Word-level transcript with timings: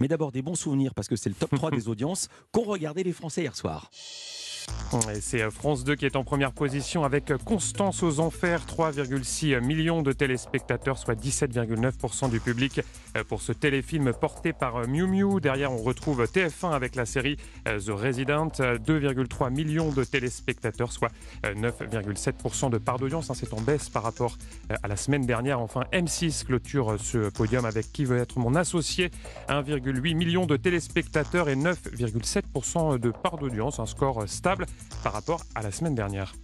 Mais 0.00 0.08
d'abord 0.08 0.32
des 0.32 0.42
bons 0.42 0.54
souvenirs 0.54 0.94
parce 0.94 1.08
que 1.08 1.16
c'est 1.16 1.28
le 1.28 1.34
top 1.34 1.54
3 1.54 1.70
des 1.72 1.88
audiences 1.88 2.28
qu'ont 2.52 2.64
regardé 2.64 3.02
les 3.02 3.12
Français 3.12 3.42
hier 3.42 3.56
soir. 3.56 3.90
C'est 5.20 5.42
euh, 5.42 5.50
France 5.50 5.84
2 5.84 5.96
qui 5.96 6.06
est 6.06 6.16
en 6.16 6.24
première 6.24 6.52
position 6.52 7.04
avec 7.04 7.30
Constance 7.44 8.02
aux 8.02 8.20
Enfers, 8.20 8.64
3,6 8.64 9.60
millions 9.60 10.00
de 10.00 10.12
téléspectateurs, 10.12 10.96
soit 10.96 11.14
17,9% 11.14 12.30
du 12.30 12.40
public 12.40 12.80
euh, 13.16 13.22
pour 13.22 13.42
ce 13.42 13.52
téléfilm 13.52 14.14
porté 14.14 14.54
par 14.54 14.76
euh, 14.76 14.86
Miu 14.86 15.06
Miu. 15.06 15.40
Derrière, 15.40 15.72
on 15.72 15.76
retrouve 15.76 16.24
TF1 16.24 16.72
avec 16.72 16.94
la 16.94 17.04
série 17.04 17.36
The 17.66 17.90
Resident, 17.90 18.48
2,3 18.48 19.50
millions 19.50 19.90
de 19.90 20.04
téléspectateurs, 20.04 20.90
soit 20.90 21.10
9,7% 21.44 22.70
de 22.70 22.78
part 22.78 22.98
d'audience. 22.98 23.30
Hein, 23.30 23.34
c'est 23.34 23.52
en 23.52 23.60
baisse 23.60 23.90
par 23.90 24.02
rapport 24.02 24.38
à 24.82 24.88
la 24.88 24.96
semaine 24.96 25.26
dernière. 25.26 25.60
Enfin, 25.60 25.82
M6 25.92 26.44
clôture 26.44 26.96
ce 26.98 27.28
podium 27.30 27.64
avec 27.64 27.92
Qui 27.92 28.04
veut 28.04 28.18
être 28.18 28.38
mon 28.38 28.54
associé, 28.54 29.10
1,8 29.48 30.14
million 30.14 30.46
de 30.46 30.56
téléspectateurs 30.56 31.48
et 31.48 31.56
9,7% 31.56 32.98
de 32.98 33.10
part 33.10 33.36
d'audience, 33.36 33.80
un 33.80 33.86
score 33.86 34.26
stable 34.28 34.57
par 35.02 35.12
rapport 35.12 35.42
à 35.54 35.62
la 35.62 35.70
semaine 35.70 35.94
dernière. 35.94 36.34